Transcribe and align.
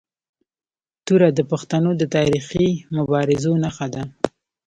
توره 1.05 1.29
د 1.37 1.39
پښتنو 1.51 1.91
د 1.97 2.03
تاریخي 2.15 2.67
مبارزو 2.95 3.51
نښه 3.63 3.87
ده. 3.93 4.03